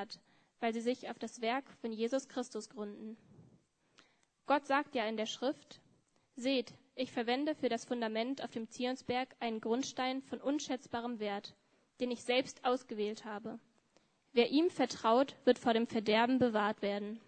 [0.00, 0.18] hat,
[0.60, 3.16] weil sie sich auf das Werk von Jesus Christus gründen.
[4.46, 5.80] Gott sagt ja in der Schrift,
[6.36, 11.54] Seht, ich verwende für das Fundament auf dem Zionsberg einen Grundstein von unschätzbarem Wert,
[12.00, 13.58] den ich selbst ausgewählt habe.
[14.32, 17.20] Wer ihm vertraut, wird vor dem Verderben bewahrt werden.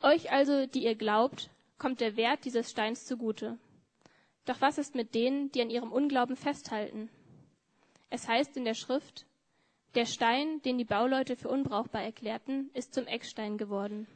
[0.00, 3.58] Euch also, die ihr glaubt, kommt der Wert dieses Steins zugute.
[4.44, 7.10] Doch was ist mit denen, die an ihrem Unglauben festhalten?
[8.10, 9.26] Es heißt in der Schrift,
[9.96, 14.06] der Stein, den die Bauleute für unbrauchbar erklärten, ist zum Eckstein geworden.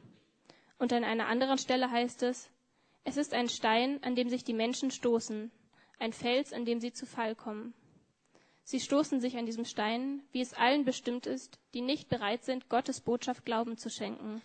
[0.77, 2.49] Und an einer anderen Stelle heißt es,
[3.03, 5.51] es ist ein Stein, an dem sich die Menschen stoßen,
[5.99, 7.73] ein Fels, an dem sie zu Fall kommen.
[8.63, 12.69] Sie stoßen sich an diesem Stein, wie es allen bestimmt ist, die nicht bereit sind,
[12.69, 14.41] Gottes Botschaft Glauben zu schenken.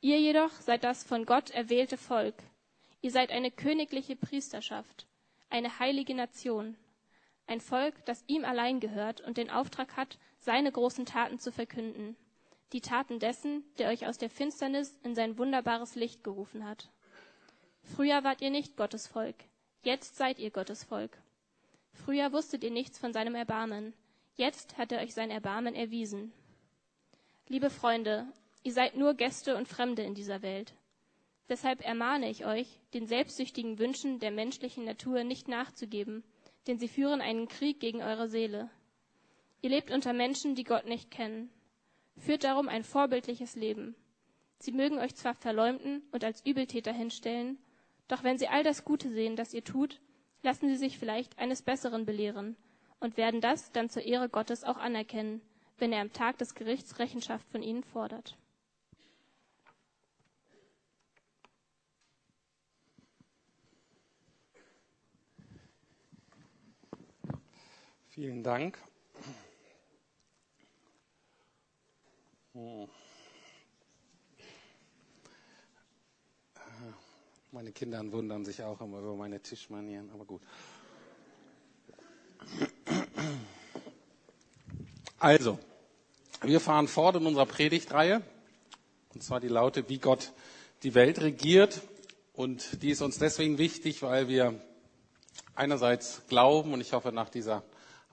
[0.00, 2.34] Ihr jedoch seid das von Gott erwählte Volk.
[3.02, 5.06] Ihr seid eine königliche Priesterschaft,
[5.50, 6.76] eine heilige Nation,
[7.46, 12.16] ein Volk, das ihm allein gehört und den Auftrag hat, seine großen Taten zu verkünden,
[12.72, 16.90] die Taten dessen, der euch aus der Finsternis in sein wunderbares Licht gerufen hat.
[17.82, 19.36] Früher wart ihr nicht Gottes Volk,
[19.82, 21.18] jetzt seid ihr Gottes Volk.
[21.92, 23.94] Früher wusstet ihr nichts von seinem Erbarmen,
[24.36, 26.32] jetzt hat er euch sein Erbarmen erwiesen.
[27.48, 28.26] Liebe Freunde,
[28.62, 30.74] ihr seid nur Gäste und Fremde in dieser Welt.
[31.48, 36.24] Deshalb ermahne ich euch, den selbstsüchtigen Wünschen der menschlichen Natur nicht nachzugeben,
[36.66, 38.70] denn sie führen einen Krieg gegen eure Seele.
[39.62, 41.50] Ihr lebt unter Menschen, die Gott nicht kennen.
[42.18, 43.94] Führt darum ein vorbildliches Leben.
[44.58, 47.58] Sie mögen euch zwar verleumden und als Übeltäter hinstellen,
[48.08, 50.00] doch wenn sie all das Gute sehen, das ihr tut,
[50.42, 52.56] lassen sie sich vielleicht eines Besseren belehren
[53.00, 55.40] und werden das dann zur Ehre Gottes auch anerkennen,
[55.78, 58.36] wenn er am Tag des Gerichts Rechenschaft von ihnen fordert.
[68.14, 68.78] Vielen Dank.
[77.50, 80.42] Meine Kinder wundern sich auch immer über meine Tischmanieren, aber gut.
[85.18, 85.58] Also,
[86.40, 88.22] wir fahren fort in unserer Predigtreihe,
[89.12, 90.32] und zwar die Laute, wie Gott
[90.84, 91.82] die Welt regiert.
[92.32, 94.62] Und die ist uns deswegen wichtig, weil wir
[95.56, 97.64] einerseits glauben, und ich hoffe, nach dieser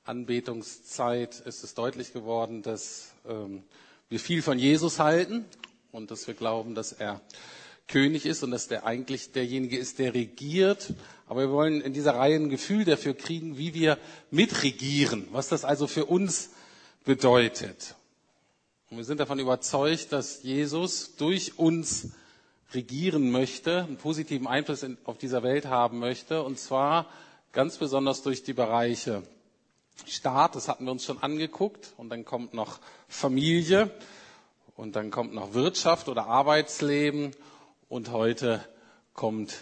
[0.03, 3.63] Anbetungszeit ist es deutlich geworden, dass ähm,
[4.09, 5.45] wir viel von Jesus halten
[5.91, 7.21] und dass wir glauben, dass er
[7.87, 10.93] König ist und dass der eigentlich derjenige ist, der regiert.
[11.27, 13.97] Aber wir wollen in dieser Reihe ein Gefühl dafür kriegen, wie wir
[14.31, 16.49] mitregieren, was das also für uns
[17.05, 17.95] bedeutet.
[18.89, 22.09] Und wir sind davon überzeugt, dass Jesus durch uns
[22.73, 27.09] regieren möchte, einen positiven Einfluss auf dieser Welt haben möchte, und zwar
[27.51, 29.23] ganz besonders durch die Bereiche
[30.05, 33.91] Staat, das hatten wir uns schon angeguckt, und dann kommt noch Familie,
[34.75, 37.35] und dann kommt noch Wirtschaft oder Arbeitsleben.
[37.87, 38.65] Und heute
[39.13, 39.55] kommt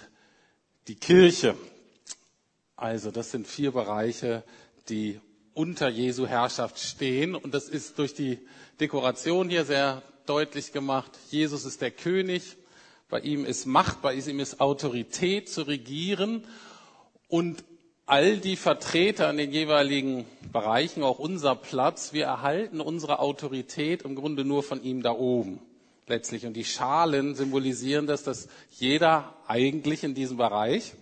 [0.88, 1.56] die Kirche.
[2.78, 4.44] Also das sind vier Bereiche,
[4.88, 5.20] die
[5.54, 7.36] unter Jesu Herrschaft stehen.
[7.36, 8.40] Und das ist durch die
[8.80, 11.12] Dekoration hier sehr deutlich gemacht.
[11.32, 12.56] Jesus ist der König,
[13.10, 16.46] bei ihm ist Macht, bei ihm ist Autorität zu regieren.
[17.28, 17.66] Und
[18.10, 24.16] all die Vertreter in den jeweiligen Bereichen, auch unser Platz, wir erhalten unsere Autorität im
[24.16, 25.60] Grunde nur von ihm da oben
[26.08, 26.48] letztlich.
[26.48, 30.94] Und die Schalen symbolisieren das, dass jeder eigentlich in diesem Bereich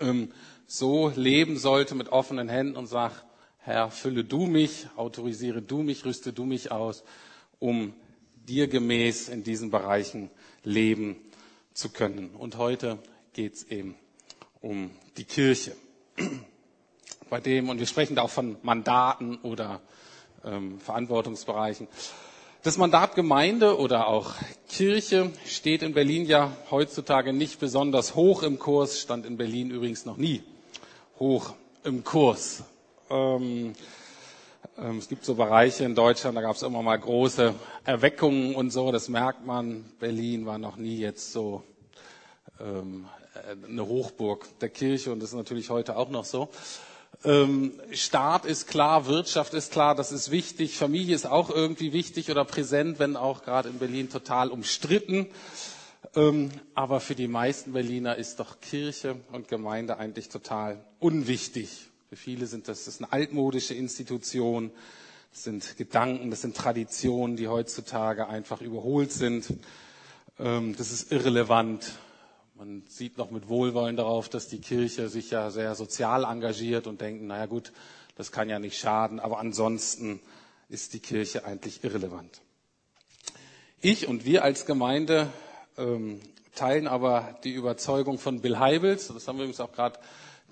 [0.00, 0.32] ähm,
[0.66, 3.22] so leben sollte mit offenen Händen und sagt,
[3.58, 7.04] Herr, fülle du mich, autorisiere du mich, rüste du mich aus,
[7.58, 7.92] um
[8.48, 10.30] dir gemäß in diesen Bereichen
[10.64, 11.16] leben
[11.74, 12.30] zu können.
[12.30, 12.98] Und heute
[13.34, 13.94] geht es eben
[14.62, 15.76] um die Kirche.
[17.30, 19.80] Bei dem, und wir sprechen da auch von Mandaten oder
[20.44, 21.88] ähm, Verantwortungsbereichen.
[22.62, 24.34] Das Mandat Gemeinde oder auch
[24.68, 30.06] Kirche steht in Berlin ja heutzutage nicht besonders hoch im Kurs, stand in Berlin übrigens
[30.06, 30.42] noch nie
[31.18, 31.54] hoch
[31.84, 32.64] im Kurs.
[33.10, 33.74] Ähm,
[34.78, 38.70] ähm, es gibt so Bereiche in Deutschland, da gab es immer mal große Erweckungen und
[38.70, 39.84] so, das merkt man.
[40.00, 41.62] Berlin war noch nie jetzt so
[42.60, 43.06] ähm,
[43.66, 46.48] eine Hochburg der Kirche und das ist natürlich heute auch noch so.
[47.24, 52.30] Ähm, Staat ist klar, Wirtschaft ist klar, das ist wichtig, Familie ist auch irgendwie wichtig
[52.30, 55.26] oder präsent, wenn auch gerade in Berlin total umstritten.
[56.16, 61.88] Ähm, aber für die meisten Berliner ist doch Kirche und Gemeinde eigentlich total unwichtig.
[62.10, 64.70] Für viele sind das, das ist eine altmodische Institution,
[65.32, 69.46] das sind Gedanken, das sind Traditionen, die heutzutage einfach überholt sind.
[70.38, 71.92] Ähm, das ist irrelevant.
[72.56, 77.00] Man sieht noch mit Wohlwollen darauf, dass die Kirche sich ja sehr sozial engagiert und
[77.00, 77.72] denken, naja gut,
[78.14, 80.20] das kann ja nicht schaden, aber ansonsten
[80.68, 82.42] ist die Kirche eigentlich irrelevant.
[83.80, 85.28] Ich und wir als Gemeinde
[85.76, 86.20] ähm,
[86.54, 89.08] teilen aber die Überzeugung von Bill Heibels.
[89.08, 89.98] Das haben wir übrigens auch gerade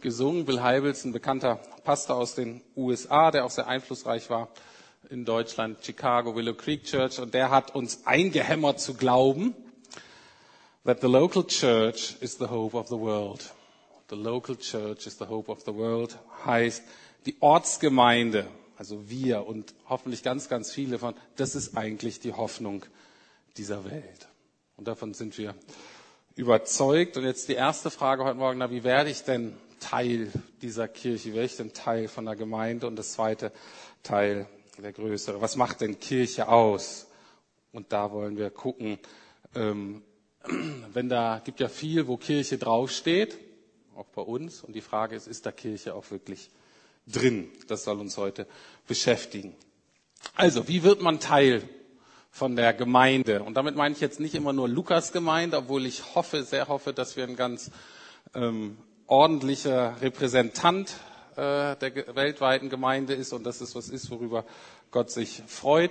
[0.00, 0.44] gesungen.
[0.44, 4.48] Bill Heibels, ein bekannter Pastor aus den USA, der auch sehr einflussreich war
[5.08, 7.20] in Deutschland, Chicago, Willow Creek Church.
[7.20, 9.54] Und der hat uns eingehämmert zu glauben,
[10.84, 13.52] that the local church is the hope of the world.
[14.08, 16.82] The local church is the hope of the world heißt,
[17.24, 18.46] die Ortsgemeinde,
[18.76, 22.84] also wir und hoffentlich ganz, ganz viele von, das ist eigentlich die Hoffnung
[23.56, 24.28] dieser Welt.
[24.76, 25.54] Und davon sind wir
[26.34, 27.16] überzeugt.
[27.16, 30.32] Und jetzt die erste Frage heute Morgen, na, wie werde ich denn Teil
[30.62, 31.30] dieser Kirche?
[31.30, 32.86] Wie werde ich denn Teil von der Gemeinde?
[32.86, 33.52] Und das zweite
[34.02, 34.46] Teil,
[34.78, 37.06] der größere, was macht denn Kirche aus?
[37.72, 38.98] Und da wollen wir gucken,
[39.54, 40.02] ähm,
[40.92, 43.38] wenn da gibt ja viel, wo Kirche draufsteht,
[43.96, 44.62] auch bei uns.
[44.62, 46.50] Und die Frage ist, ist da Kirche auch wirklich
[47.06, 47.50] drin?
[47.68, 48.46] Das soll uns heute
[48.86, 49.54] beschäftigen.
[50.34, 51.62] Also, wie wird man Teil
[52.32, 53.42] von der Gemeinde.
[53.42, 56.94] Und damit meine ich jetzt nicht immer nur Lukas Gemeinde, obwohl ich hoffe, sehr hoffe,
[56.94, 57.70] dass wir ein ganz
[58.34, 60.94] ähm, ordentlicher Repräsentant
[61.36, 64.46] äh, der weltweiten Gemeinde ist und dass es was ist, worüber
[64.90, 65.90] Gott sich freut.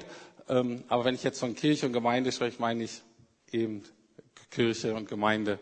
[0.50, 3.04] Ähm, aber wenn ich jetzt von Kirche und Gemeinde spreche, meine ich
[3.52, 3.84] eben
[4.52, 5.58] Kirche und Gemeinde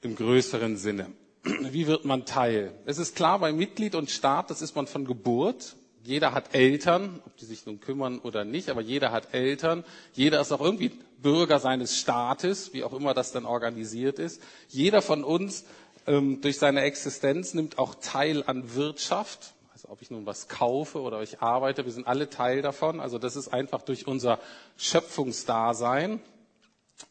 [0.00, 1.10] im größeren Sinne.
[1.44, 2.72] Wie wird man Teil?
[2.86, 7.22] Es ist klar, bei Mitglied und Staat, das ist man von Geburt jeder hat Eltern,
[7.24, 9.84] ob die sich nun kümmern oder nicht, aber jeder hat Eltern.
[10.12, 10.90] Jeder ist auch irgendwie
[11.22, 14.42] Bürger seines Staates, wie auch immer das dann organisiert ist.
[14.68, 15.64] Jeder von uns
[16.06, 19.54] ähm, durch seine Existenz nimmt auch teil an Wirtschaft.
[19.72, 23.00] Also ob ich nun was kaufe oder ich arbeite, wir sind alle Teil davon.
[23.00, 24.38] Also das ist einfach durch unser
[24.76, 26.20] Schöpfungsdasein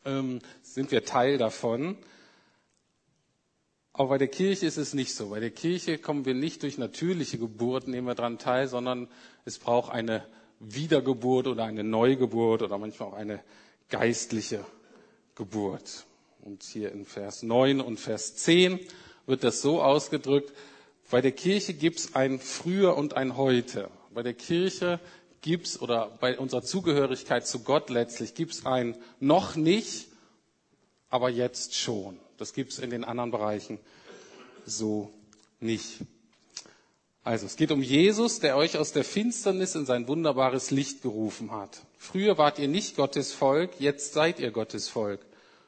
[0.06, 1.98] ähm, sind wir Teil davon.
[3.94, 5.30] Aber bei der Kirche ist es nicht so.
[5.30, 9.08] Bei der Kirche kommen wir nicht durch natürliche Geburt, nehmen wir daran teil, sondern
[9.46, 10.26] es braucht eine
[10.60, 13.40] Wiedergeburt oder eine Neugeburt oder manchmal auch eine
[13.90, 14.66] geistliche
[15.36, 16.06] Geburt.
[16.42, 18.80] Und hier in Vers 9 und Vers 10
[19.28, 20.52] wird das so ausgedrückt,
[21.12, 23.90] bei der Kirche gibt es ein Früher und ein Heute.
[24.16, 25.00] Bei der Kirche
[25.44, 30.08] gibt es, oder bei unserer Zugehörigkeit zu Gott letztlich, gibt es ein noch nicht,
[31.10, 32.18] aber jetzt schon.
[32.38, 33.78] Das gibt es in den anderen Bereichen
[34.66, 35.14] so
[35.60, 36.00] nicht.
[37.24, 41.52] Also es geht um Jesus, der euch aus der Finsternis in sein wunderbares Licht gerufen
[41.52, 41.82] hat.
[41.98, 45.22] Früher wart ihr nicht Gottes Volk, jetzt seid ihr Gottes Volk.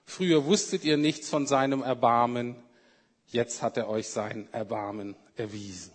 [0.06, 2.56] Früher wusstet ihr nichts von seinem Erbarmen,
[3.28, 5.94] jetzt hat er euch sein Erbarmen erwiesen.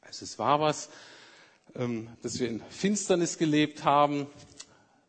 [0.00, 0.88] Also es war was,
[2.22, 4.26] dass wir in Finsternis gelebt haben,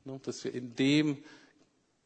[0.04, 1.18] ne, dass wir in dem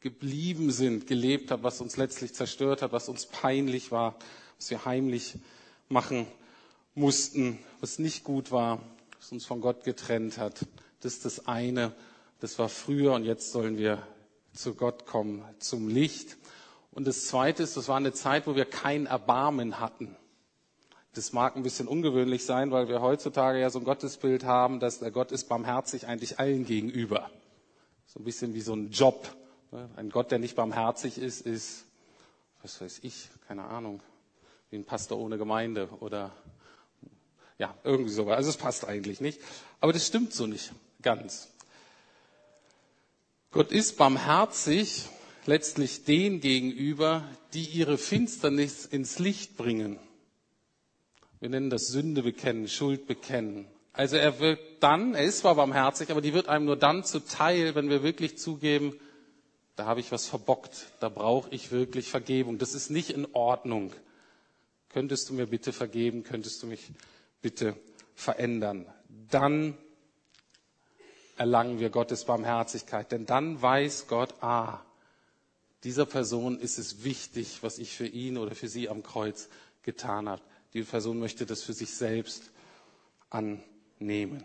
[0.00, 4.16] geblieben sind, gelebt haben, was uns letztlich zerstört hat, was uns peinlich war,
[4.58, 5.34] was wir heimlich
[5.88, 6.26] machen
[6.94, 8.82] mussten, was nicht gut war,
[9.18, 10.66] was uns von Gott getrennt hat.
[11.00, 11.92] Das ist das eine,
[12.40, 14.06] das war früher und jetzt sollen wir
[14.52, 16.36] zu Gott kommen, zum Licht.
[16.92, 20.16] Und das zweite ist, das war eine Zeit, wo wir kein Erbarmen hatten.
[21.12, 25.00] Das mag ein bisschen ungewöhnlich sein, weil wir heutzutage ja so ein Gottesbild haben, dass
[25.00, 27.30] der Gott ist barmherzig eigentlich allen gegenüber.
[28.06, 29.36] So ein bisschen wie so ein Job.
[29.96, 31.84] Ein Gott, der nicht barmherzig ist, ist,
[32.62, 34.02] was weiß ich, keine Ahnung,
[34.70, 36.32] wie ein Pastor ohne Gemeinde oder
[37.58, 38.36] ja, irgendwie sowas.
[38.36, 39.40] Also es passt eigentlich nicht.
[39.80, 40.72] Aber das stimmt so nicht
[41.02, 41.48] ganz.
[43.52, 45.08] Gott ist barmherzig
[45.46, 49.98] letztlich den gegenüber, die ihre Finsternis ins Licht bringen.
[51.40, 53.66] Wir nennen das Sünde bekennen, Schuld bekennen.
[53.92, 57.74] Also er wird dann, er ist zwar barmherzig, aber die wird einem nur dann zuteil,
[57.74, 58.94] wenn wir wirklich zugeben,
[59.76, 62.58] da habe ich was verbockt, da brauche ich wirklich Vergebung.
[62.58, 63.92] Das ist nicht in Ordnung.
[64.90, 66.22] Könntest du mir bitte vergeben?
[66.22, 66.90] Könntest du mich
[67.40, 67.74] bitte
[68.14, 68.86] verändern?
[69.30, 69.76] Dann
[71.38, 74.80] erlangen wir Gottes Barmherzigkeit, denn dann weiß Gott, ah,
[75.84, 79.48] dieser Person ist es wichtig, was ich für ihn oder für sie am Kreuz
[79.82, 80.42] getan habe.
[80.72, 82.50] Die Person möchte das für sich selbst
[83.28, 84.44] annehmen.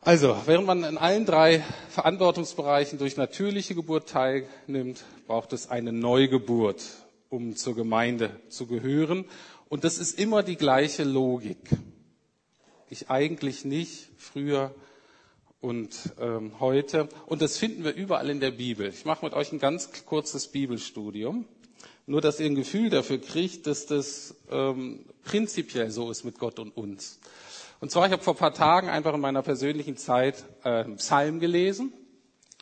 [0.00, 6.82] Also, während man in allen drei Verantwortungsbereichen durch natürliche Geburt teilnimmt, braucht es eine Neugeburt,
[7.28, 9.24] um zur Gemeinde zu gehören.
[9.68, 11.58] Und das ist immer die gleiche Logik.
[12.90, 14.74] Ich eigentlich nicht, früher
[15.60, 17.08] und ähm, heute.
[17.26, 18.88] Und das finden wir überall in der Bibel.
[18.88, 21.46] Ich mache mit euch ein ganz kurzes Bibelstudium.
[22.06, 26.58] Nur, dass ihr ein Gefühl dafür kriegt, dass das ähm, prinzipiell so ist mit Gott
[26.58, 27.20] und uns.
[27.80, 31.40] Und zwar, ich habe vor ein paar Tagen einfach in meiner persönlichen Zeit äh, Psalm
[31.40, 31.92] gelesen.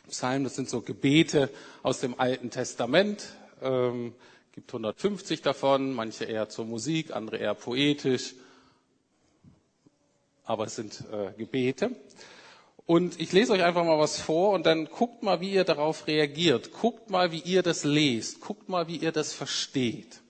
[0.09, 1.49] Psalm, das sind so Gebete
[1.83, 3.29] aus dem Alten Testament.
[3.61, 4.13] Ähm,
[4.53, 8.35] gibt 150 davon, manche eher zur Musik, andere eher poetisch.
[10.51, 11.91] aber es sind äh, Gebete.
[12.85, 16.07] Und ich lese euch einfach mal was vor und dann guckt mal, wie ihr darauf
[16.07, 16.71] reagiert.
[16.71, 18.41] Guckt mal, wie ihr das lest.
[18.41, 20.21] Guckt mal, wie ihr das versteht.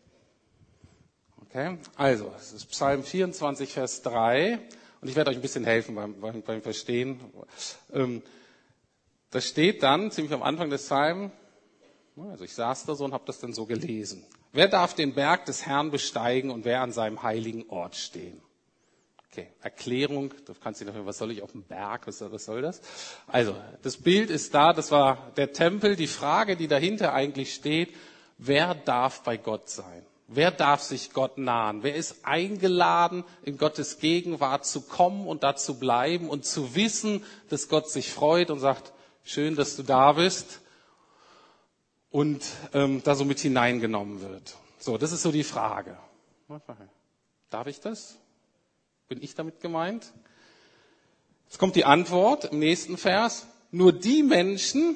[1.41, 1.77] Okay?
[1.95, 4.59] Also, es ist Psalm 24, Vers 3.
[5.01, 7.19] Und ich werde euch ein bisschen helfen beim, beim, beim Verstehen.
[7.91, 8.21] Ähm,
[9.31, 11.31] da steht dann ziemlich am Anfang des Psalms,
[12.17, 14.25] also ich saß da so und habe das dann so gelesen.
[14.51, 18.41] Wer darf den Berg des Herrn besteigen und wer an seinem heiligen Ort stehen?
[19.31, 22.61] Okay, Erklärung, du kannst dich dafür, was soll ich auf dem Berg, was, was soll
[22.61, 22.81] das?
[23.27, 25.95] Also, das Bild ist da, das war der Tempel.
[25.95, 27.95] Die Frage, die dahinter eigentlich steht,
[28.37, 30.05] wer darf bei Gott sein?
[30.27, 31.81] Wer darf sich Gott nahen?
[31.81, 37.23] Wer ist eingeladen, in Gottes Gegenwart zu kommen und da zu bleiben und zu wissen,
[37.47, 38.91] dass Gott sich freut und sagt,
[39.23, 40.59] schön, dass du da bist
[42.09, 44.57] und ähm, da so mit hineingenommen wird.
[44.77, 45.97] So, das ist so die Frage.
[47.49, 48.17] Darf ich das?
[49.11, 50.13] Bin ich damit gemeint?
[51.49, 53.45] Jetzt kommt die Antwort im nächsten Vers.
[53.69, 54.95] Nur die Menschen,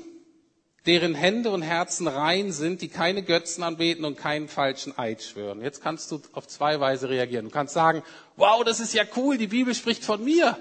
[0.86, 5.62] deren Hände und Herzen rein sind, die keine Götzen anbeten und keinen falschen Eid schwören.
[5.62, 7.44] Jetzt kannst du auf zwei Weise reagieren.
[7.44, 8.04] Du kannst sagen,
[8.38, 10.58] wow, das ist ja cool, die Bibel spricht von mir.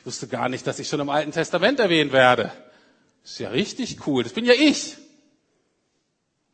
[0.00, 2.50] Ich wusste gar nicht, dass ich schon im Alten Testament erwähnt werde.
[3.22, 4.96] Das ist ja richtig cool, das bin ja ich.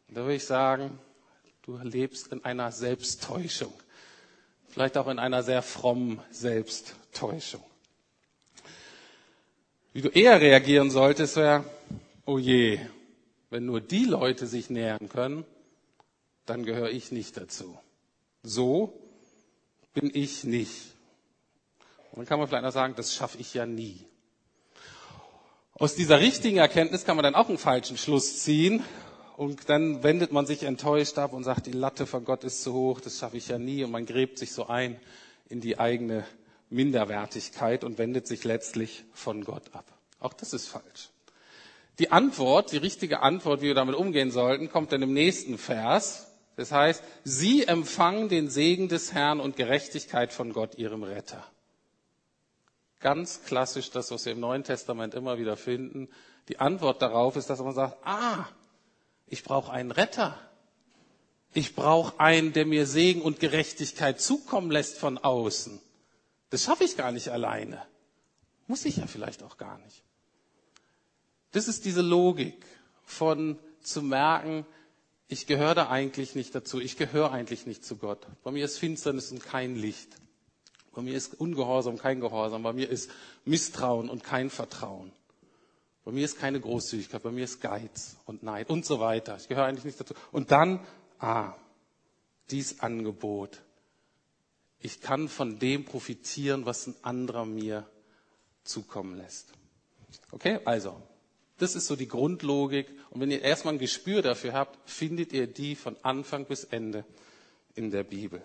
[0.08, 0.98] da würde ich sagen,
[1.62, 3.72] du lebst in einer Selbsttäuschung
[4.74, 7.62] vielleicht auch in einer sehr frommen Selbsttäuschung.
[9.92, 11.64] Wie du eher reagieren solltest, wäre,
[12.26, 12.80] oh je,
[13.50, 15.44] wenn nur die Leute sich nähern können,
[16.44, 17.78] dann gehöre ich nicht dazu.
[18.42, 18.92] So
[19.92, 20.74] bin ich nicht.
[22.10, 24.04] Und dann kann man vielleicht auch sagen, das schaffe ich ja nie.
[25.74, 28.82] Aus dieser richtigen Erkenntnis kann man dann auch einen falschen Schluss ziehen
[29.36, 32.72] und dann wendet man sich enttäuscht ab und sagt, die Latte von Gott ist zu
[32.72, 33.82] hoch, das schaffe ich ja nie.
[33.82, 35.00] Und man gräbt sich so ein
[35.48, 36.24] in die eigene
[36.70, 39.84] Minderwertigkeit und wendet sich letztlich von Gott ab.
[40.20, 41.10] Auch das ist falsch.
[41.98, 46.28] Die Antwort, die richtige Antwort, wie wir damit umgehen sollten, kommt dann im nächsten Vers.
[46.56, 51.44] Das heißt, sie empfangen den Segen des Herrn und Gerechtigkeit von Gott, ihrem Retter.
[53.00, 56.08] Ganz klassisch das, was wir im Neuen Testament immer wieder finden.
[56.48, 58.46] Die Antwort darauf ist, dass man sagt, ah,
[59.26, 60.38] ich brauche einen Retter.
[61.52, 65.80] Ich brauche einen, der mir Segen und Gerechtigkeit zukommen lässt von außen.
[66.50, 67.80] Das schaffe ich gar nicht alleine.
[68.66, 70.02] Muss ich ja vielleicht auch gar nicht.
[71.52, 72.64] Das ist diese Logik
[73.04, 74.66] von zu merken,
[75.28, 76.80] ich gehöre da eigentlich nicht dazu.
[76.80, 78.26] Ich gehöre eigentlich nicht zu Gott.
[78.42, 80.16] Bei mir ist Finsternis und kein Licht.
[80.92, 82.62] Bei mir ist Ungehorsam, kein Gehorsam.
[82.62, 83.10] Bei mir ist
[83.44, 85.12] Misstrauen und kein Vertrauen.
[86.04, 89.36] Bei mir ist keine Großzügigkeit, bei mir ist Geiz und Neid und so weiter.
[89.36, 90.14] Ich gehöre eigentlich nicht dazu.
[90.32, 90.80] Und dann,
[91.18, 91.54] ah,
[92.50, 93.62] dies Angebot.
[94.80, 97.88] Ich kann von dem profitieren, was ein anderer mir
[98.64, 99.48] zukommen lässt.
[100.30, 101.00] Okay, also,
[101.58, 102.88] das ist so die Grundlogik.
[103.08, 107.04] Und wenn ihr erstmal ein Gespür dafür habt, findet ihr die von Anfang bis Ende
[107.74, 108.42] in der Bibel.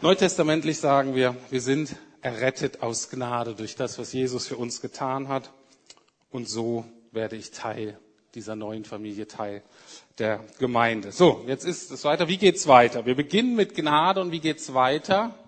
[0.00, 5.28] Neutestamentlich sagen wir, wir sind errettet aus Gnade durch das, was Jesus für uns getan
[5.28, 5.52] hat.
[6.34, 7.96] Und so werde ich Teil
[8.34, 9.62] dieser neuen Familie, Teil
[10.18, 11.12] der Gemeinde.
[11.12, 12.26] So, jetzt ist es weiter.
[12.26, 13.06] Wie geht's weiter?
[13.06, 15.38] Wir beginnen mit Gnade und wie geht's weiter?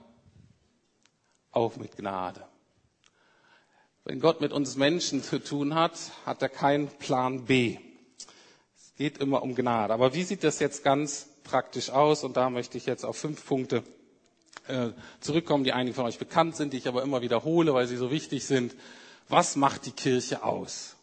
[1.51, 2.41] Auch mit Gnade.
[4.05, 7.79] Wenn Gott mit uns Menschen zu tun hat, hat er keinen Plan B.
[8.77, 9.93] Es geht immer um Gnade.
[9.93, 12.23] Aber wie sieht das jetzt ganz praktisch aus?
[12.23, 13.83] Und da möchte ich jetzt auf fünf Punkte
[14.69, 17.97] äh, zurückkommen, die einigen von euch bekannt sind, die ich aber immer wiederhole, weil sie
[17.97, 18.73] so wichtig sind
[19.29, 20.97] was macht die Kirche aus?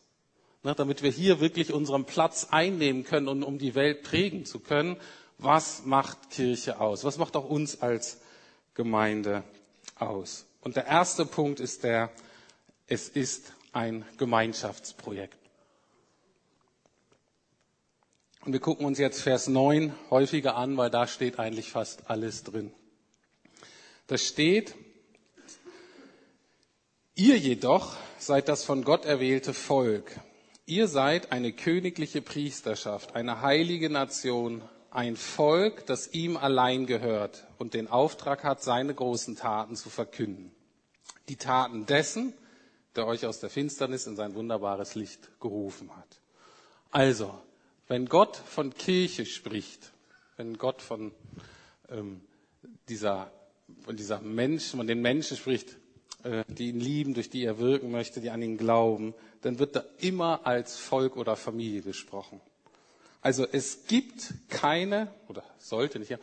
[0.63, 4.59] Na, damit wir hier wirklich unseren Platz einnehmen können und um die Welt prägen zu
[4.59, 4.97] können,
[5.37, 7.03] was macht Kirche aus?
[7.03, 8.19] Was macht auch uns als
[8.73, 9.43] Gemeinde
[9.99, 10.45] aus?
[10.61, 12.09] Und der erste Punkt ist der,
[12.87, 15.37] es ist ein Gemeinschaftsprojekt.
[18.45, 22.43] Und wir gucken uns jetzt Vers 9 häufiger an, weil da steht eigentlich fast alles
[22.43, 22.73] drin.
[24.07, 24.75] Da steht,
[27.15, 30.19] Ihr jedoch seid das von Gott erwählte Volk.
[30.65, 37.75] Ihr seid eine königliche Priesterschaft, eine heilige Nation, ein Volk, das ihm allein gehört und
[37.75, 40.51] den Auftrag hat, seine großen Taten zu verkünden.
[41.29, 42.33] Die Taten dessen,
[42.95, 46.19] der euch aus der Finsternis in sein wunderbares Licht gerufen hat.
[46.89, 47.39] Also,
[47.87, 49.91] wenn Gott von Kirche spricht,
[50.35, 51.11] wenn Gott von
[51.89, 52.21] ähm,
[52.89, 53.31] dieser,
[53.81, 55.77] von dieser Mensch, von den Menschen spricht,
[56.47, 59.83] die ihn lieben, durch die er wirken möchte, die an ihn glauben, dann wird da
[59.99, 62.39] immer als Volk oder Familie gesprochen.
[63.21, 66.17] Also es gibt keine, oder sollte nicht,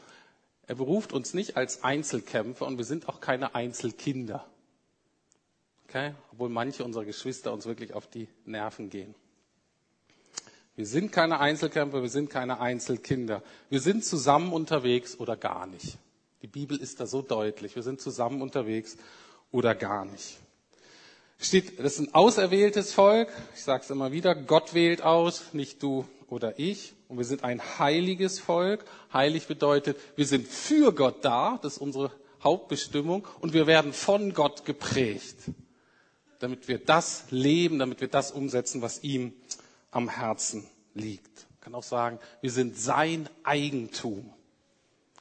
[0.70, 4.46] Er beruft uns nicht als Einzelkämpfer und wir sind auch keine Einzelkinder.
[5.88, 6.14] Okay?
[6.30, 9.16] Obwohl manche unserer Geschwister uns wirklich auf die Nerven gehen.
[10.76, 13.42] Wir sind keine Einzelkämpfer, wir sind keine Einzelkinder.
[13.68, 15.98] Wir sind zusammen unterwegs oder gar nicht.
[16.42, 17.74] Die Bibel ist da so deutlich.
[17.74, 18.96] Wir sind zusammen unterwegs
[19.50, 20.38] oder gar nicht.
[21.38, 23.28] Steht, das ist ein auserwähltes Volk.
[23.54, 24.34] Ich sage es immer wieder.
[24.34, 26.94] Gott wählt aus, nicht du oder ich.
[27.08, 28.84] Und wir sind ein heiliges Volk.
[29.12, 31.58] Heilig bedeutet, wir sind für Gott da.
[31.62, 32.12] Das ist unsere
[32.44, 33.26] Hauptbestimmung.
[33.40, 35.36] Und wir werden von Gott geprägt.
[36.40, 39.32] Damit wir das leben, damit wir das umsetzen, was ihm
[39.90, 41.46] am Herzen liegt.
[41.54, 44.30] Ich kann auch sagen, wir sind sein Eigentum.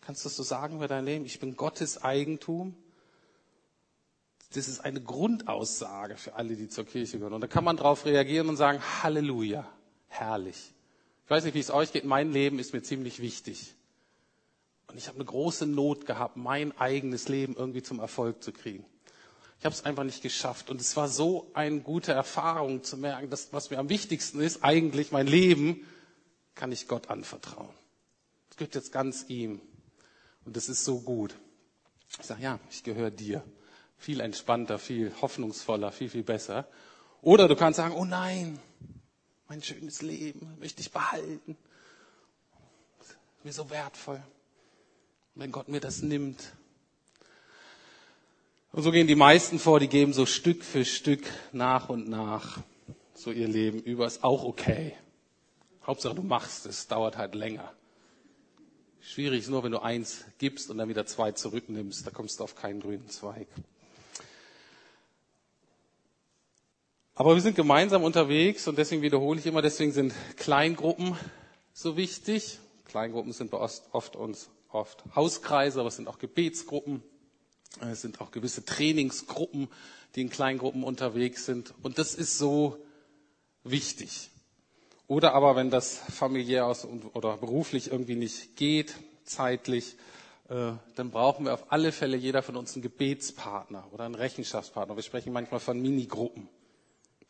[0.02, 1.26] Kannst du das so sagen über dein Leben?
[1.26, 2.76] Ich bin Gottes Eigentum.
[4.54, 7.34] Das ist eine Grundaussage für alle, die zur Kirche gehören.
[7.34, 9.68] Und da kann man darauf reagieren und sagen, Halleluja,
[10.08, 10.74] herrlich.
[11.26, 12.06] Ich weiß nicht, wie es euch geht.
[12.06, 13.76] Mein Leben ist mir ziemlich wichtig.
[14.88, 18.84] Und ich habe eine große Not gehabt, mein eigenes Leben irgendwie zum Erfolg zu kriegen.
[19.60, 20.72] Ich habe es einfach nicht geschafft.
[20.72, 24.64] Und es war so eine gute Erfahrung zu merken, dass was mir am wichtigsten ist,
[24.64, 25.86] eigentlich mein Leben,
[26.56, 27.70] kann ich Gott anvertrauen.
[28.50, 29.62] Es gehört jetzt ganz ihm.
[30.44, 31.36] Und das ist so gut.
[32.20, 33.44] Ich sage, ja, ich gehöre dir.
[34.00, 36.66] Viel entspannter, viel hoffnungsvoller, viel, viel besser.
[37.22, 38.60] Oder du kannst sagen, oh nein,
[39.50, 41.58] mein schönes Leben möchte ich behalten.
[43.02, 44.24] Ist mir so wertvoll.
[45.36, 46.54] Wenn Gott mir das nimmt.
[48.72, 52.60] Und so gehen die meisten vor, die geben so Stück für Stück nach und nach
[53.14, 54.08] so ihr Leben über.
[54.08, 54.94] Ist auch okay.
[55.86, 57.74] Hauptsache du machst es, dauert halt länger.
[59.02, 62.06] Schwierig ist nur, wenn du eins gibst und dann wieder zwei zurücknimmst.
[62.06, 63.48] Da kommst du auf keinen grünen Zweig.
[67.20, 71.18] Aber wir sind gemeinsam unterwegs und deswegen wiederhole ich immer, deswegen sind Kleingruppen
[71.74, 72.60] so wichtig.
[72.86, 77.04] Kleingruppen sind bei oft uns oft Hauskreise, aber es sind auch Gebetsgruppen.
[77.82, 79.68] Es sind auch gewisse Trainingsgruppen,
[80.16, 81.74] die in Kleingruppen unterwegs sind.
[81.84, 82.78] Und das ist so
[83.66, 84.30] wichtig.
[85.08, 89.98] Oder aber, wenn das familiär aus oder beruflich irgendwie nicht geht, zeitlich,
[90.48, 94.96] äh, dann brauchen wir auf alle Fälle jeder von uns einen Gebetspartner oder einen Rechenschaftspartner.
[94.96, 96.48] Wir sprechen manchmal von Minigruppen,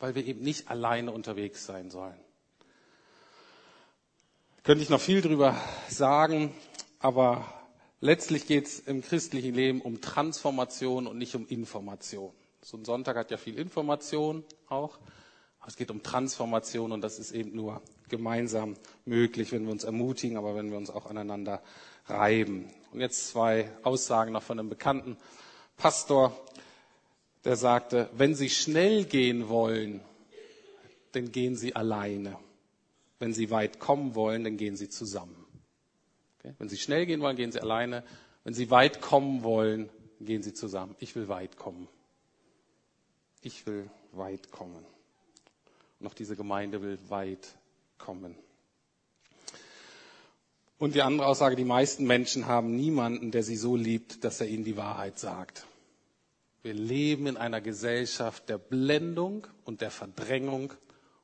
[0.00, 2.18] weil wir eben nicht alleine unterwegs sein sollen.
[4.64, 5.56] Könnte ich noch viel drüber
[5.88, 6.52] sagen,
[6.98, 7.44] aber
[8.00, 12.32] letztlich geht es im christlichen Leben um Transformation und nicht um Information.
[12.62, 14.98] So ein Sonntag hat ja viel Information auch.
[15.66, 20.36] Es geht um Transformation und das ist eben nur gemeinsam möglich, wenn wir uns ermutigen,
[20.36, 21.62] aber wenn wir uns auch aneinander
[22.06, 22.70] reiben.
[22.92, 25.16] Und jetzt zwei Aussagen noch von einem bekannten
[25.76, 26.36] Pastor,
[27.44, 30.00] der sagte, wenn Sie schnell gehen wollen,
[31.12, 32.36] dann gehen Sie alleine.
[33.18, 35.36] Wenn Sie weit kommen wollen, dann gehen Sie zusammen.
[36.38, 36.54] Okay?
[36.58, 38.02] Wenn Sie schnell gehen wollen, gehen Sie alleine.
[38.44, 40.94] Wenn Sie weit kommen wollen, gehen Sie zusammen.
[41.00, 41.88] Ich will weit kommen.
[43.42, 44.84] Ich will weit kommen.
[45.98, 47.48] Und auch diese Gemeinde will weit
[47.98, 48.34] kommen.
[50.78, 54.46] Und die andere Aussage, die meisten Menschen haben niemanden, der sie so liebt, dass er
[54.48, 55.66] ihnen die Wahrheit sagt.
[56.62, 60.74] Wir leben in einer Gesellschaft der Blendung und der Verdrängung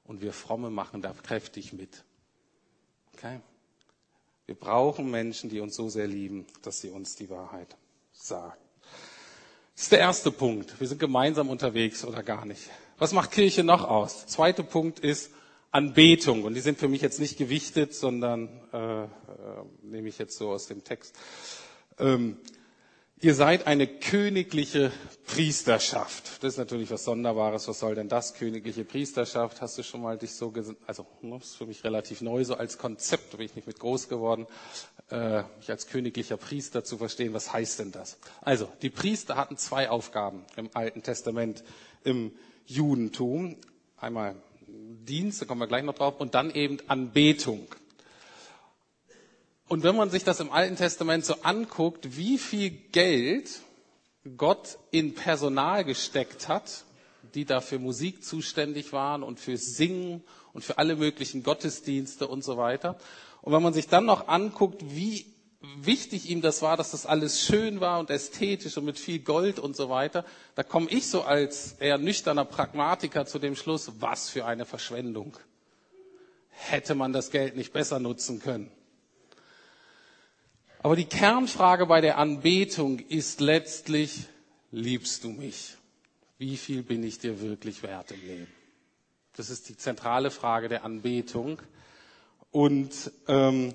[0.05, 2.05] und wir Fromme machen da kräftig mit.
[3.14, 3.40] Okay?
[4.46, 7.77] Wir brauchen Menschen, die uns so sehr lieben, dass sie uns die Wahrheit
[8.12, 8.61] sagen.
[9.75, 10.81] Das ist der erste Punkt.
[10.81, 12.70] Wir sind gemeinsam unterwegs oder gar nicht.
[12.96, 14.27] Was macht Kirche noch aus?
[14.27, 15.31] Zweiter Punkt ist
[15.70, 16.44] Anbetung.
[16.44, 19.09] Und die sind für mich jetzt nicht gewichtet, sondern äh, äh,
[19.83, 21.14] nehme ich jetzt so aus dem Text.
[21.99, 22.38] Ähm,
[23.20, 24.92] ihr seid eine königliche
[25.26, 26.42] Priesterschaft.
[26.42, 27.66] Das ist natürlich was Sonderbares.
[27.68, 28.35] Was soll denn das?
[28.35, 29.61] Königliche Priesterschaft.
[29.61, 30.52] Hast du schon mal dich so,
[30.87, 33.79] also das ist für mich relativ neu so als Konzept, da bin ich nicht mit
[33.81, 34.46] groß geworden,
[35.11, 37.33] äh, mich als königlicher Priester zu verstehen.
[37.35, 38.18] Was heißt denn das?
[38.42, 41.64] Also, die Priester hatten zwei Aufgaben im Alten Testament,
[42.05, 42.33] im
[42.66, 43.57] Judentum.
[43.96, 44.37] Einmal
[44.68, 47.66] Dienst, da kommen wir gleich noch drauf, und dann eben Anbetung.
[49.68, 53.61] Und wenn man sich das im Alten Testament so anguckt, wie viel Geld
[54.37, 56.85] Gott in Personal gesteckt hat,
[57.35, 62.44] die da für Musik zuständig waren und für Singen und für alle möglichen Gottesdienste und
[62.44, 62.96] so weiter.
[63.42, 65.26] Und wenn man sich dann noch anguckt, wie
[65.76, 69.59] wichtig ihm das war, dass das alles schön war und ästhetisch und mit viel Gold
[69.59, 70.24] und so weiter,
[70.55, 75.37] da komme ich so als eher nüchterner Pragmatiker zu dem Schluss, was für eine Verschwendung.
[76.50, 78.70] Hätte man das Geld nicht besser nutzen können.
[80.87, 84.20] Aber die Kernfrage bei der Anbetung ist letztlich,
[84.70, 85.75] liebst du mich?
[86.38, 88.46] Wie viel bin ich dir wirklich wert im Leben?
[89.35, 91.61] Das ist die zentrale Frage der Anbetung.
[92.53, 93.75] Und ähm,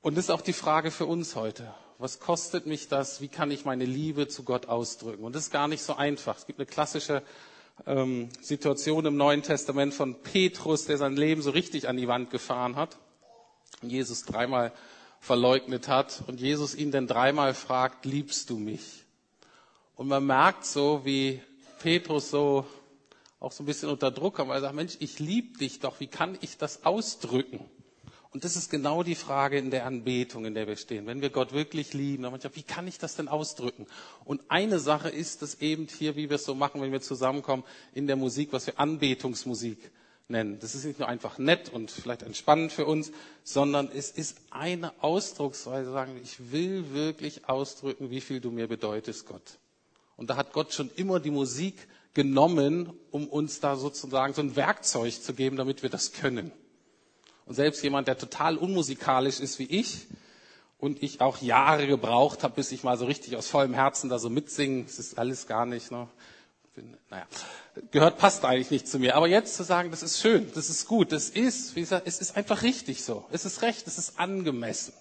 [0.00, 1.72] und das ist auch die Frage für uns heute.
[1.98, 3.20] Was kostet mich das?
[3.20, 5.22] Wie kann ich meine Liebe zu Gott ausdrücken?
[5.22, 6.36] Und das ist gar nicht so einfach.
[6.36, 7.22] Es gibt eine klassische
[7.86, 12.30] ähm, Situation im Neuen Testament von Petrus, der sein Leben so richtig an die Wand
[12.32, 12.98] gefahren hat.
[13.82, 14.72] Jesus dreimal
[15.20, 19.04] verleugnet hat und Jesus ihn dann dreimal fragt, liebst du mich?
[19.96, 21.42] Und man merkt so, wie
[21.80, 22.66] Petrus so
[23.40, 26.00] auch so ein bisschen unter Druck kommt, weil er sagt, Mensch, ich liebe dich doch,
[26.00, 27.60] wie kann ich das ausdrücken?
[28.30, 31.06] Und das ist genau die Frage in der Anbetung, in der wir stehen.
[31.06, 33.86] Wenn wir Gott wirklich lieben, dann manchmal, wie kann ich das denn ausdrücken?
[34.24, 37.64] Und eine Sache ist es eben hier, wie wir es so machen, wenn wir zusammenkommen
[37.94, 39.90] in der Musik, was wir Anbetungsmusik
[40.28, 40.58] nennen.
[40.60, 43.12] Das ist nicht nur einfach nett und vielleicht entspannend für uns,
[43.44, 49.26] sondern es ist eine Ausdrucksweise, sagen, ich will wirklich ausdrücken, wie viel du mir bedeutest,
[49.26, 49.58] Gott.
[50.16, 54.56] Und da hat Gott schon immer die Musik genommen, um uns da sozusagen so ein
[54.56, 56.52] Werkzeug zu geben, damit wir das können.
[57.46, 60.06] Und selbst jemand, der total unmusikalisch ist wie ich
[60.78, 64.18] und ich auch Jahre gebraucht habe, bis ich mal so richtig aus vollem Herzen da
[64.18, 66.08] so mitsingen, das ist alles gar nicht, ne?
[66.78, 67.26] Bin, naja,
[67.90, 69.16] gehört, passt eigentlich nicht zu mir.
[69.16, 72.20] Aber jetzt zu sagen, das ist schön, das ist gut, das ist, wie gesagt, es
[72.20, 73.24] ist einfach richtig so.
[73.32, 74.94] Es ist recht, es ist angemessen.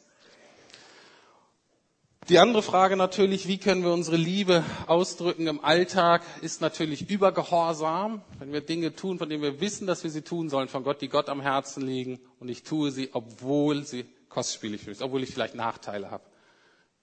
[2.29, 8.23] Die andere Frage natürlich, wie können wir unsere Liebe ausdrücken im Alltag, ist natürlich übergehorsam.
[8.39, 10.99] Wenn wir Dinge tun, von denen wir wissen, dass wir sie tun sollen, von Gott,
[11.01, 15.29] die Gott am Herzen liegen, und ich tue sie, obwohl sie kostspielig sind, obwohl ich
[15.29, 16.23] vielleicht Nachteile habe.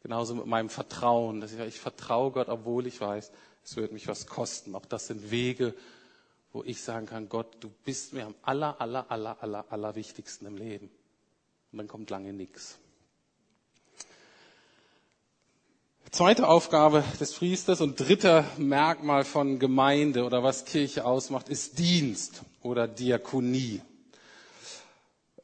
[0.03, 3.31] Genauso mit meinem Vertrauen, dass ich, ich vertraue Gott, obwohl ich weiß,
[3.65, 4.75] es wird mich was kosten.
[4.75, 5.75] Auch das sind Wege,
[6.53, 10.47] wo ich sagen kann, Gott, du bist mir am aller, aller, aller, aller, aller wichtigsten
[10.47, 10.91] im Leben.
[11.73, 12.79] Und dann kommt lange nichts.
[16.11, 22.43] Zweite Aufgabe des Priesters und dritter Merkmal von Gemeinde oder was Kirche ausmacht, ist Dienst
[22.63, 23.83] oder Diakonie.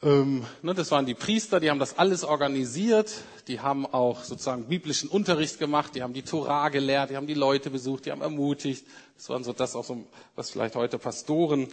[0.02, 3.12] Ähm, ne, das waren die Priester, die haben das alles organisiert,
[3.48, 7.34] die haben auch sozusagen biblischen Unterricht gemacht, die haben die Torah gelehrt, die haben die
[7.34, 8.86] Leute besucht, die haben ermutigt.
[9.16, 11.68] Das waren so das auch so, was vielleicht heute Pastoren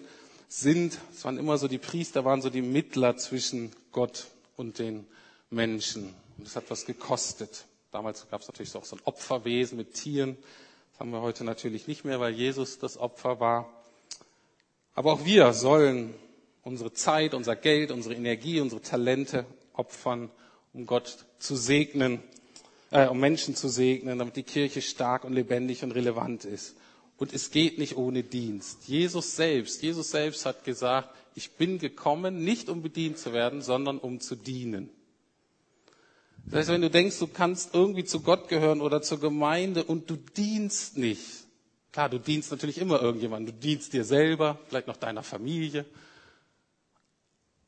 [0.50, 0.98] sind.
[1.14, 5.08] Es waren immer so die Priester, waren so die Mittler zwischen Gott und den
[5.50, 6.14] Menschen.
[6.38, 7.64] Und das hat was gekostet.
[7.94, 10.38] Damals gab es natürlich auch so ein Opferwesen mit Tieren.
[10.92, 13.70] Das haben wir heute natürlich nicht mehr, weil Jesus das Opfer war.
[14.96, 16.14] Aber auch wir sollen
[16.68, 20.30] unsere Zeit, unser Geld, unsere Energie, unsere Talente opfern,
[20.74, 22.20] um Gott zu segnen,
[22.92, 26.76] äh, um Menschen zu segnen, damit die Kirche stark und lebendig und relevant ist.
[27.18, 28.88] Und es geht nicht ohne Dienst.
[28.88, 33.98] Jesus selbst, Jesus selbst hat gesagt, ich bin gekommen, nicht um bedient zu werden, sondern
[33.98, 34.90] um zu dienen.
[36.46, 40.10] Das heißt, wenn du denkst, du kannst irgendwie zu Gott gehören oder zur Gemeinde und
[40.10, 41.46] du dienst nicht.
[41.92, 43.56] Klar, du dienst natürlich immer irgendjemandem.
[43.56, 45.86] Du dienst dir selber, vielleicht noch deiner Familie.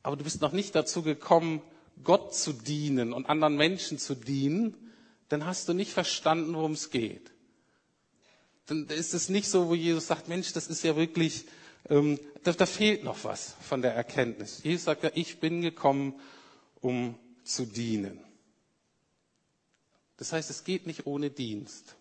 [0.02, 1.62] Aber du bist noch nicht dazu gekommen,
[2.02, 4.74] Gott zu dienen und anderen Menschen zu dienen,
[5.28, 7.30] dann hast du nicht verstanden, worum es geht.
[8.66, 11.44] Dann ist es nicht so, wo Jesus sagt, Mensch, das ist ja wirklich,
[11.88, 14.62] ähm, da, da fehlt noch was von der Erkenntnis.
[14.62, 16.14] Jesus sagt ja, ich bin gekommen,
[16.80, 18.20] um zu dienen.
[20.16, 21.96] Das heißt, es geht nicht ohne Dienst.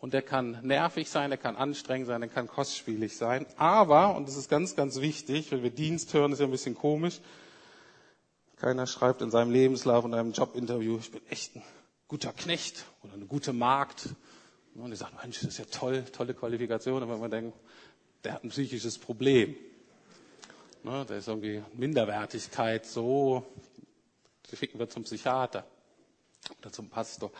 [0.00, 3.46] Und der kann nervig sein, der kann anstrengend sein, der kann kostspielig sein.
[3.56, 6.74] Aber, und das ist ganz, ganz wichtig, wenn wir Dienst hören, ist ja ein bisschen
[6.74, 7.20] komisch.
[8.56, 11.62] Keiner schreibt in seinem Lebenslauf und einem Jobinterview, ich bin echt ein
[12.08, 14.08] guter Knecht oder eine gute Magd.
[14.74, 17.02] Und die sagen, Mensch, das ist ja toll, tolle Qualifikation.
[17.02, 17.56] Aber man denkt,
[18.24, 19.54] der hat ein psychisches Problem.
[20.82, 23.44] Ne, da ist irgendwie Minderwertigkeit so,
[24.50, 25.66] die schicken wir zum Psychiater
[26.58, 27.30] oder zum Pastor.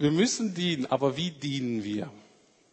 [0.00, 2.10] Wir müssen dienen, aber wie dienen wir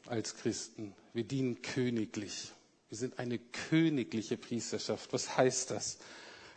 [0.06, 0.94] als Christen?
[1.13, 2.54] Wir dienen königlich.
[2.88, 3.38] Wir sind eine
[3.70, 5.12] königliche Priesterschaft.
[5.12, 5.98] Was heißt das?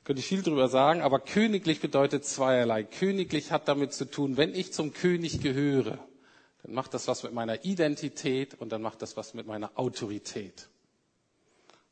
[0.05, 2.85] Könnte ich viel drüber sagen, aber königlich bedeutet zweierlei.
[2.85, 5.99] Königlich hat damit zu tun, wenn ich zum König gehöre,
[6.63, 10.69] dann macht das was mit meiner Identität und dann macht das was mit meiner Autorität.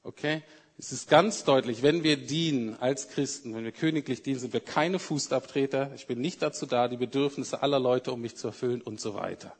[0.05, 0.45] Okay?
[0.81, 4.61] Es ist ganz deutlich, wenn wir dienen als Christen, wenn wir königlich dienen, sind wir
[4.61, 5.91] keine Fußabtreter.
[5.97, 9.14] Ich bin nicht dazu da, die Bedürfnisse aller Leute um mich zu erfüllen und so
[9.14, 9.57] weiter.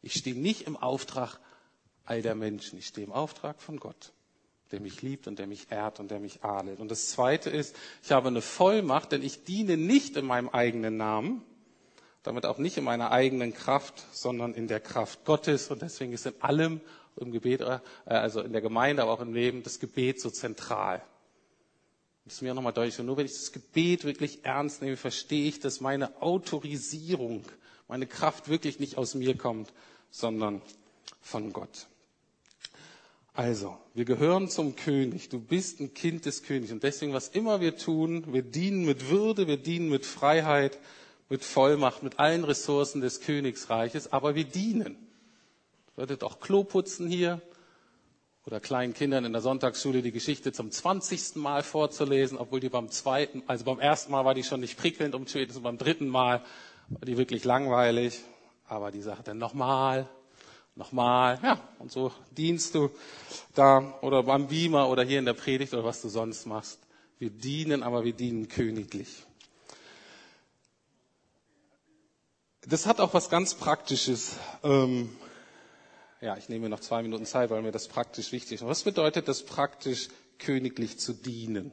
[0.00, 1.38] Ich stehe nicht im Auftrag
[2.06, 2.78] all der Menschen.
[2.78, 4.12] Ich stehe im Auftrag von Gott,
[4.70, 6.80] der mich liebt und der mich ehrt und der mich adelt.
[6.80, 10.96] Und das Zweite ist, ich habe eine Vollmacht, denn ich diene nicht in meinem eigenen
[10.96, 11.42] Namen,
[12.26, 15.70] damit auch nicht in meiner eigenen Kraft, sondern in der Kraft Gottes.
[15.70, 16.80] Und deswegen ist in allem
[17.16, 21.02] im Gebet, äh, also in der Gemeinde, aber auch im Leben, das Gebet so zentral.
[22.24, 22.98] Das ist mir nochmal deutlich.
[22.98, 27.44] Und nur wenn ich das Gebet wirklich ernst nehme, verstehe ich, dass meine Autorisierung,
[27.86, 29.72] meine Kraft wirklich nicht aus mir kommt,
[30.10, 30.60] sondern
[31.20, 31.86] von Gott.
[33.32, 35.28] Also, wir gehören zum König.
[35.28, 36.72] Du bist ein Kind des Königs.
[36.72, 40.78] Und deswegen, was immer wir tun, wir dienen mit Würde, wir dienen mit Freiheit,
[41.28, 44.96] mit Vollmacht, mit allen Ressourcen des Königsreiches, aber wir dienen.
[45.96, 47.40] Würdet auch Klo putzen hier
[48.44, 51.36] oder kleinen Kindern in der Sonntagsschule die Geschichte zum 20.
[51.36, 55.14] Mal vorzulesen, obwohl die beim zweiten, also beim ersten Mal war die schon nicht prickelnd,
[55.14, 56.42] um spätestens beim dritten Mal
[56.88, 58.20] war die wirklich langweilig.
[58.68, 60.08] Aber die sagt dann nochmal,
[60.76, 62.90] nochmal, ja, und so dienst du
[63.54, 66.80] da oder beim Beamer oder hier in der Predigt oder was du sonst machst.
[67.18, 69.24] Wir dienen, aber wir dienen königlich.
[72.68, 74.36] Das hat auch was ganz Praktisches.
[74.64, 75.16] Ähm,
[76.20, 78.66] ja, ich nehme mir noch zwei Minuten Zeit, weil mir das praktisch wichtig ist.
[78.66, 81.72] Was bedeutet das praktisch, königlich zu dienen?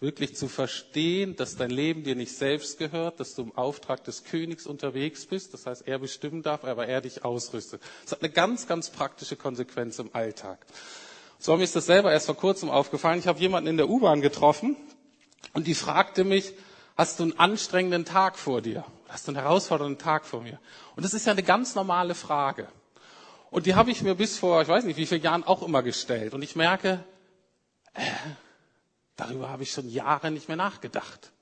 [0.00, 4.24] wirklich zu verstehen, dass dein Leben dir nicht selbst gehört, dass du im Auftrag des
[4.24, 7.82] Königs unterwegs bist, das heißt, er bestimmen darf, aber er dich ausrüstet.
[8.04, 10.64] Das hat eine ganz, ganz praktische Konsequenz im Alltag.
[11.40, 13.18] So mir ist das selber erst vor kurzem aufgefallen.
[13.18, 14.76] Ich habe jemanden in der U-Bahn getroffen
[15.52, 16.52] und die fragte mich,
[16.96, 18.84] hast du einen anstrengenden Tag vor dir?
[19.08, 20.58] Hast du einen herausfordernden Tag vor mir?
[20.96, 22.68] Und das ist ja eine ganz normale Frage.
[23.50, 25.82] Und die habe ich mir bis vor, ich weiß nicht wie viele Jahren auch immer
[25.82, 26.34] gestellt.
[26.34, 27.02] Und ich merke,
[27.94, 28.02] äh,
[29.18, 31.32] Darüber habe ich schon Jahre nicht mehr nachgedacht.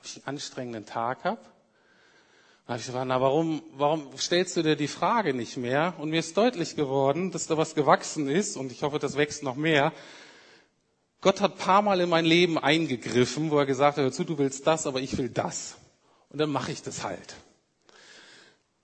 [0.00, 1.38] Ob ich einen anstrengenden Tag habe?
[2.66, 5.94] Dann habe ich gesagt, na warum, warum stellst du dir die Frage nicht mehr?
[5.98, 9.44] Und mir ist deutlich geworden, dass da was gewachsen ist und ich hoffe, das wächst
[9.44, 9.92] noch mehr.
[11.20, 14.36] Gott hat paar Mal in mein Leben eingegriffen, wo er gesagt hat, hör zu, du
[14.36, 15.76] willst das, aber ich will das.
[16.34, 17.36] Und dann mache ich das halt.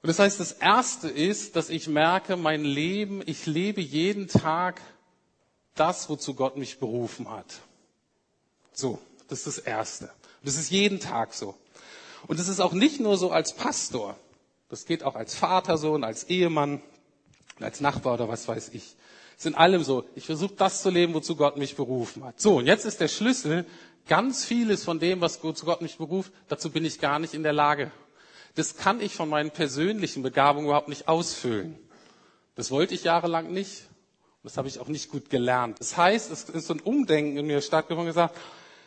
[0.02, 4.80] Und das heißt, das Erste ist, dass ich merke, mein Leben, ich lebe jeden Tag
[5.74, 7.58] das, wozu Gott mich berufen hat.
[8.72, 10.04] So, das ist das Erste.
[10.04, 11.56] Und das ist jeden Tag so.
[12.28, 14.16] Und das ist auch nicht nur so als Pastor.
[14.68, 16.80] Das geht auch als Vater so und als Ehemann,
[17.58, 18.94] als Nachbar oder was weiß ich.
[19.40, 20.04] Es ist in allem so.
[20.14, 22.38] Ich versuche das zu leben, wozu Gott mich berufen hat.
[22.38, 23.64] So, und jetzt ist der Schlüssel,
[24.06, 27.42] ganz vieles von dem, was wozu Gott mich beruft, dazu bin ich gar nicht in
[27.42, 27.90] der Lage.
[28.54, 31.78] Das kann ich von meinen persönlichen Begabungen überhaupt nicht ausfüllen.
[32.54, 33.84] Das wollte ich jahrelang nicht.
[34.42, 35.80] Das habe ich auch nicht gut gelernt.
[35.80, 38.36] Das heißt, es ist so ein Umdenken in mir stattgefunden gesagt,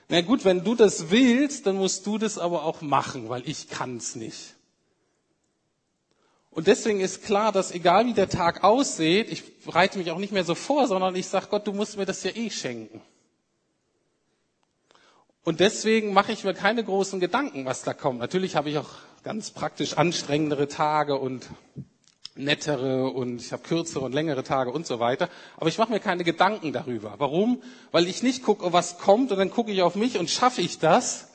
[0.08, 3.70] na gut, wenn du das willst, dann musst du das aber auch machen, weil ich
[3.70, 4.54] kann's nicht.
[6.54, 10.32] Und deswegen ist klar, dass egal wie der Tag aussieht, ich bereite mich auch nicht
[10.34, 13.02] mehr so vor, sondern ich sage, Gott, du musst mir das ja eh schenken.
[15.44, 18.20] Und deswegen mache ich mir keine großen Gedanken, was da kommt.
[18.20, 18.90] Natürlich habe ich auch
[19.24, 21.48] ganz praktisch anstrengendere Tage und
[22.36, 25.30] nettere und ich habe kürzere und längere Tage und so weiter.
[25.58, 27.16] Aber ich mache mir keine Gedanken darüber.
[27.18, 27.62] Warum?
[27.92, 30.80] Weil ich nicht gucke, was kommt und dann gucke ich auf mich und schaffe ich
[30.80, 31.30] das.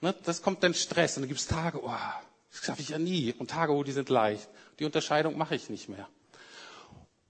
[0.00, 0.14] Ne?
[0.24, 1.90] Das kommt dann Stress und dann gibt es Tage, oh,
[2.54, 3.34] das schaffe ich ja nie.
[3.36, 4.48] Und Tage, wo oh, die sind leicht.
[4.78, 6.08] Die Unterscheidung mache ich nicht mehr.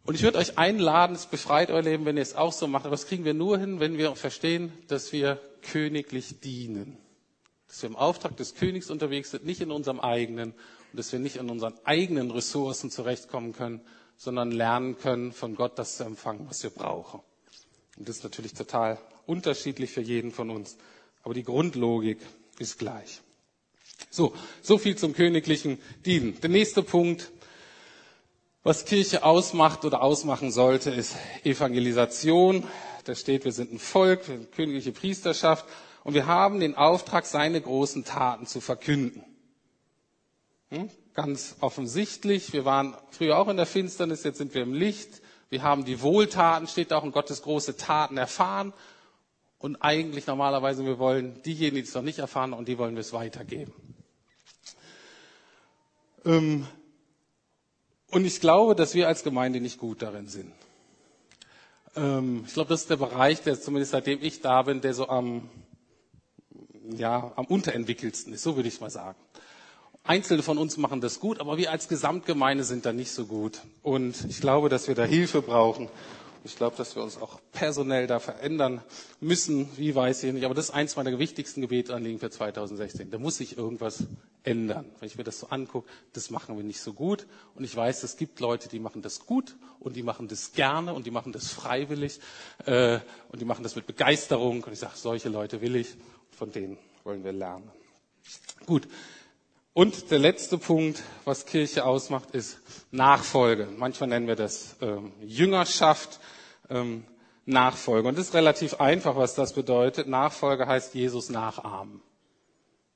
[0.04, 2.84] Und ich würde euch einladen, es befreit euer Leben, wenn ihr es auch so macht.
[2.84, 6.98] Aber das kriegen wir nur hin, wenn wir verstehen, dass wir königlich dienen.
[7.68, 11.18] Dass wir im Auftrag des Königs unterwegs sind, nicht in unserem eigenen und dass wir
[11.18, 13.80] nicht in unseren eigenen Ressourcen zurechtkommen können,
[14.18, 17.20] sondern lernen können, von Gott das zu empfangen, was wir brauchen.
[17.96, 20.76] Und das ist natürlich total unterschiedlich für jeden von uns.
[21.22, 22.18] Aber die Grundlogik
[22.58, 23.22] ist gleich.
[24.10, 26.40] So, so viel zum königlichen Dienen.
[26.40, 27.30] Der nächste Punkt,
[28.62, 32.64] was Kirche ausmacht oder ausmachen sollte, ist Evangelisation.
[33.04, 35.66] Da steht, wir sind ein Volk, wir sind königliche Priesterschaft
[36.04, 39.22] und wir haben den Auftrag, seine großen Taten zu verkünden.
[40.70, 40.88] Hm?
[41.12, 42.52] Ganz offensichtlich.
[42.52, 45.20] Wir waren früher auch in der Finsternis, jetzt sind wir im Licht.
[45.50, 48.72] Wir haben die Wohltaten, steht auch in Gottes große Taten erfahren.
[49.64, 53.00] Und eigentlich normalerweise, wir wollen diejenigen, die es noch nicht erfahren, und die wollen wir
[53.00, 53.72] es weitergeben.
[56.26, 56.66] Ähm,
[58.10, 60.52] und ich glaube, dass wir als Gemeinde nicht gut darin sind.
[61.96, 65.08] Ähm, ich glaube, das ist der Bereich, der zumindest seitdem ich da bin, der so
[65.08, 65.48] am,
[66.94, 68.42] ja, am unterentwickelsten ist.
[68.42, 69.16] So würde ich mal sagen.
[70.02, 73.62] Einzelne von uns machen das gut, aber wir als Gesamtgemeinde sind da nicht so gut.
[73.82, 75.88] Und ich glaube, dass wir da Hilfe brauchen.
[76.46, 78.82] Ich glaube, dass wir uns auch personell da verändern
[79.18, 79.66] müssen.
[79.78, 80.44] Wie weiß ich nicht.
[80.44, 83.10] Aber das ist eins meiner wichtigsten Gebetanliegen für 2016.
[83.10, 84.04] Da muss sich irgendwas
[84.42, 84.84] ändern.
[85.00, 87.26] Wenn ich mir das so angucke, das machen wir nicht so gut.
[87.54, 90.92] Und ich weiß, es gibt Leute, die machen das gut und die machen das gerne
[90.92, 92.20] und die machen das freiwillig
[92.66, 92.98] äh,
[93.30, 94.62] und die machen das mit Begeisterung.
[94.64, 95.94] Und ich sage, solche Leute will ich.
[96.30, 97.70] Von denen wollen wir lernen.
[98.66, 98.86] Gut.
[99.72, 102.58] Und der letzte Punkt, was Kirche ausmacht, ist
[102.92, 103.66] Nachfolge.
[103.76, 106.20] Manchmal nennen wir das ähm, Jüngerschaft,
[106.70, 107.04] ähm,
[107.46, 108.08] Nachfolge.
[108.08, 110.08] Und es ist relativ einfach, was das bedeutet.
[110.08, 112.00] Nachfolge heißt Jesus nachahmen.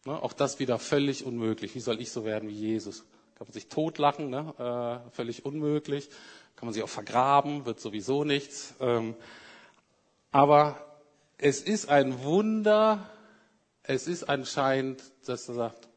[0.05, 1.75] Ne, auch das wieder völlig unmöglich.
[1.75, 3.05] Wie soll ich so werden wie Jesus?
[3.39, 4.53] kann man sich totlachen, ne?
[5.07, 6.11] äh, völlig unmöglich.
[6.57, 8.75] Kann man sich auch vergraben, wird sowieso nichts.
[8.81, 9.15] Ähm,
[10.33, 10.85] aber
[11.39, 13.09] es ist ein Wunder,
[13.85, 15.89] es ist anscheinend, dass er sagt,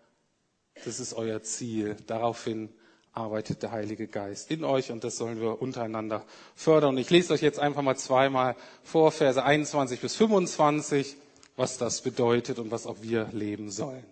[0.85, 1.97] das ist euer Ziel.
[2.05, 2.69] Daraufhin
[3.13, 6.95] arbeitet der Heilige Geist in euch und das sollen wir untereinander fördern.
[6.95, 11.17] Und ich lese euch jetzt einfach mal zweimal vor, Verse 21 bis 25,
[11.55, 14.05] was das bedeutet und was auch wir leben sollen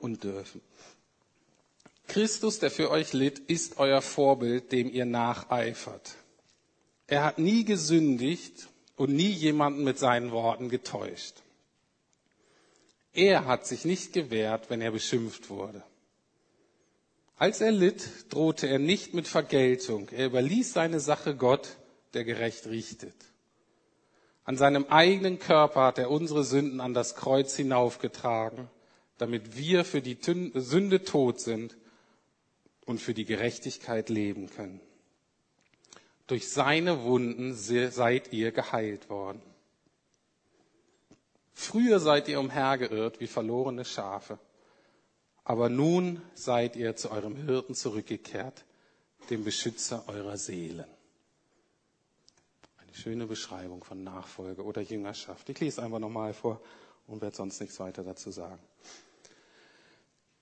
[0.00, 0.60] und dürfen.
[2.06, 6.14] Christus, der für euch litt, ist euer Vorbild, dem ihr nacheifert.
[7.06, 11.42] Er hat nie gesündigt und nie jemanden mit seinen Worten getäuscht.
[13.12, 15.82] Er hat sich nicht gewehrt, wenn er beschimpft wurde.
[17.38, 20.08] Als er litt, drohte er nicht mit Vergeltung.
[20.10, 21.76] Er überließ seine Sache Gott,
[22.14, 23.14] der gerecht richtet.
[24.44, 28.68] An seinem eigenen Körper hat er unsere Sünden an das Kreuz hinaufgetragen,
[29.18, 30.18] damit wir für die
[30.54, 31.76] Sünde tot sind
[32.86, 34.80] und für die Gerechtigkeit leben können.
[36.26, 39.42] Durch seine Wunden seid ihr geheilt worden.
[41.52, 44.38] Früher seid ihr umhergeirrt wie verlorene Schafe,
[45.48, 48.66] aber nun seid ihr zu eurem Hirten zurückgekehrt,
[49.30, 50.84] dem Beschützer eurer Seelen.
[52.76, 55.48] Eine schöne Beschreibung von Nachfolge oder Jüngerschaft.
[55.48, 56.60] Ich lese einfach nochmal vor
[57.06, 58.58] und werde sonst nichts weiter dazu sagen.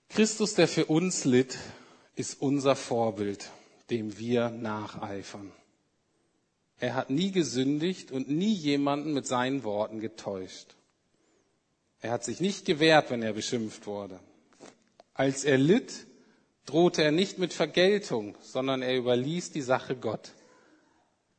[0.09, 1.57] Christus, der für uns litt,
[2.17, 3.49] ist unser Vorbild,
[3.91, 5.53] dem wir nacheifern.
[6.81, 10.75] Er hat nie gesündigt und nie jemanden mit seinen Worten getäuscht.
[12.01, 14.19] Er hat sich nicht gewehrt, wenn er beschimpft wurde.
[15.17, 16.07] Als er litt,
[16.67, 20.33] drohte er nicht mit Vergeltung, sondern er überließ die Sache Gott,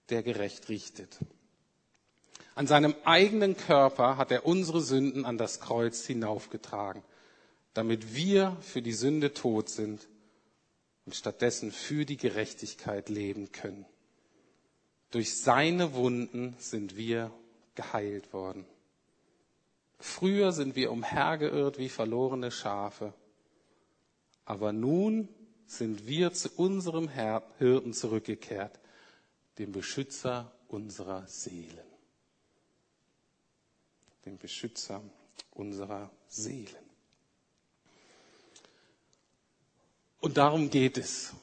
[0.10, 1.20] der gerecht richtet.
[2.56, 7.04] An seinem eigenen Körper hat er unsere Sünden an das Kreuz hinaufgetragen,
[7.76, 10.08] damit wir für die Sünde tot sind
[11.06, 13.86] und stattdessen für die Gerechtigkeit leben können.
[15.12, 17.32] Durch seine Wunden sind wir
[17.76, 18.66] geheilt worden.
[20.00, 23.13] Früher sind wir umhergeirrt wie verlorene Schafe,
[24.48, 25.28] aber nun
[25.66, 28.80] sind wir zu unserem Hirten zurückgekehrt,
[29.58, 31.86] dem Beschützer unserer Seelen.
[34.26, 35.04] Dem Beschützer
[35.52, 36.86] unserer Seelen.
[40.22, 41.34] Und darum geht es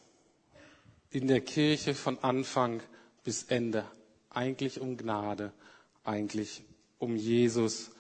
[1.11, 2.83] in der Kirche von Anfang
[3.23, 3.85] bis Ende.
[4.31, 5.53] Eigentlich um Gnade,
[6.05, 6.62] eigentlich
[6.99, 7.90] um Jesus.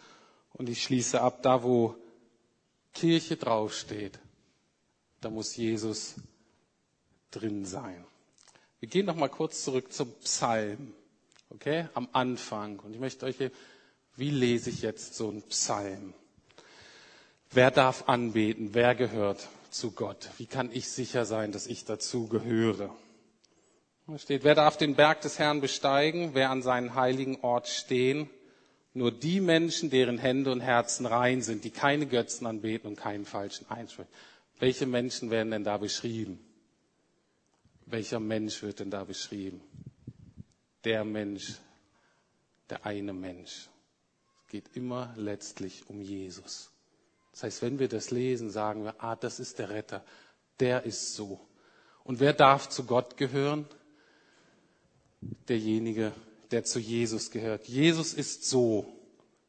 [0.54, 1.94] Und ich schließe ab, da wo
[2.94, 4.18] Kirche draufsteht,
[5.24, 6.16] da muss Jesus
[7.30, 8.04] drin sein.
[8.80, 10.92] Wir gehen noch mal kurz zurück zum Psalm,
[11.48, 12.78] okay, am Anfang.
[12.80, 13.36] Und ich möchte euch,
[14.16, 16.12] wie lese ich jetzt so einen Psalm?
[17.50, 18.74] Wer darf anbeten?
[18.74, 20.28] Wer gehört zu Gott?
[20.36, 22.94] Wie kann ich sicher sein, dass ich dazu gehöre?
[24.06, 26.34] Da steht, wer darf den Berg des Herrn besteigen?
[26.34, 28.28] Wer an seinen heiligen Ort stehen?
[28.92, 33.24] Nur die Menschen, deren Hände und Herzen rein sind, die keine Götzen anbeten und keinen
[33.24, 34.12] falschen einsprechen.
[34.58, 36.38] Welche Menschen werden denn da beschrieben?
[37.86, 39.60] Welcher Mensch wird denn da beschrieben?
[40.84, 41.54] Der Mensch,
[42.70, 43.68] der eine Mensch.
[44.44, 46.70] Es geht immer letztlich um Jesus.
[47.32, 50.04] Das heißt, wenn wir das lesen, sagen wir, ah, das ist der Retter,
[50.60, 51.40] der ist so.
[52.04, 53.66] Und wer darf zu Gott gehören?
[55.48, 56.12] Derjenige,
[56.50, 57.66] der zu Jesus gehört.
[57.66, 58.86] Jesus ist so.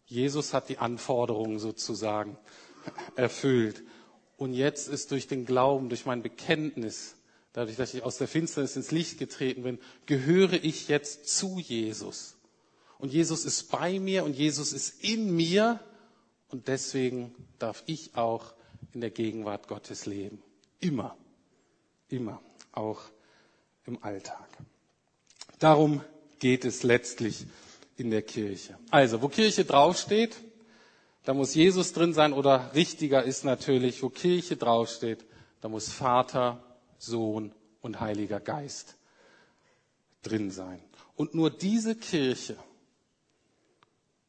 [0.08, 2.38] Jesus hat die Anforderungen sozusagen
[3.15, 3.84] erfüllt.
[4.38, 7.15] Und jetzt ist durch den Glauben, durch mein Bekenntnis,
[7.54, 12.36] dadurch, dass ich aus der Finsternis ins Licht getreten bin, gehöre ich jetzt zu Jesus.
[12.98, 15.80] Und Jesus ist bei mir und Jesus ist in mir
[16.50, 18.54] und deswegen darf ich auch
[18.93, 20.41] in der Gegenwart Gottes leben.
[20.80, 21.17] Immer.
[22.10, 22.41] Immer.
[22.71, 23.02] Auch
[23.86, 24.48] im Alltag.
[25.60, 26.02] Darum
[26.39, 27.45] geht es letztlich
[27.98, 28.78] in der Kirche.
[28.91, 30.36] Also, wo Kirche draufsteht,
[31.25, 35.25] da muss Jesus drin sein oder richtiger ist natürlich, wo Kirche draufsteht,
[35.61, 36.63] da muss Vater,
[36.97, 38.95] Sohn und Heiliger Geist
[40.21, 40.79] drin sein.
[41.15, 42.57] Und nur diese Kirche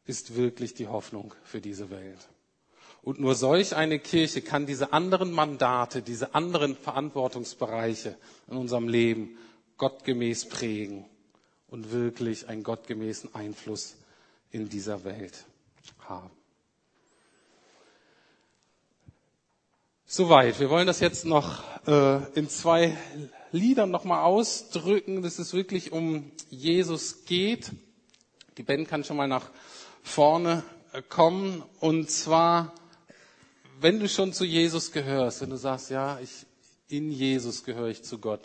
[0.05, 2.29] ist wirklich die Hoffnung für diese Welt.
[3.03, 8.17] Und nur solch eine Kirche kann diese anderen Mandate, diese anderen Verantwortungsbereiche
[8.49, 9.37] in unserem Leben
[9.77, 11.05] gottgemäß prägen
[11.69, 13.97] und wirklich einen gottgemäßen Einfluss
[14.51, 15.45] in dieser Welt
[16.01, 16.31] haben.
[20.07, 20.61] Soweit.
[20.61, 22.97] Wir wollen das jetzt noch äh, in zwei
[23.53, 27.73] Liedern nochmal ausdrücken, dass es wirklich um Jesus geht.
[28.57, 29.51] Die Band kann schon mal nach
[30.03, 31.63] vorne äh, kommen.
[31.81, 32.73] Und zwar
[33.81, 36.47] wenn du schon zu Jesus gehörst, wenn du sagst, ja, ich,
[36.89, 38.41] in Jesus gehöre ich zu Gott,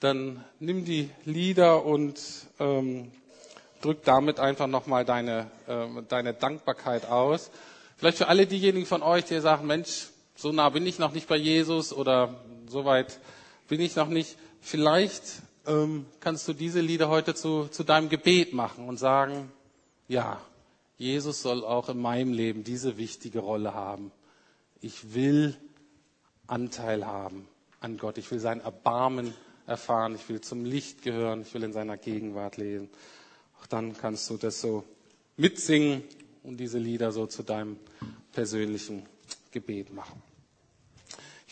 [0.00, 2.20] dann nimm die Lieder und
[2.60, 3.10] ähm,
[3.80, 7.50] drück damit einfach nochmal deine, äh, deine Dankbarkeit aus.
[7.96, 10.08] Vielleicht für alle diejenigen von euch, die sagen, Mensch,
[10.42, 12.34] so nah bin ich noch nicht bei Jesus oder
[12.66, 13.20] so weit
[13.68, 14.36] bin ich noch nicht.
[14.60, 15.22] Vielleicht
[15.68, 19.52] ähm, kannst du diese Lieder heute zu, zu deinem Gebet machen und sagen,
[20.08, 20.40] ja,
[20.98, 24.10] Jesus soll auch in meinem Leben diese wichtige Rolle haben.
[24.80, 25.56] Ich will
[26.48, 27.46] Anteil haben
[27.78, 28.18] an Gott.
[28.18, 29.32] Ich will sein Erbarmen
[29.68, 30.16] erfahren.
[30.16, 31.42] Ich will zum Licht gehören.
[31.42, 32.88] Ich will in seiner Gegenwart leben.
[33.60, 34.82] Auch dann kannst du das so
[35.36, 36.02] mitsingen
[36.42, 37.76] und diese Lieder so zu deinem
[38.32, 39.04] persönlichen
[39.52, 40.20] Gebet machen.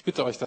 [0.01, 0.38] Ich bitte euch,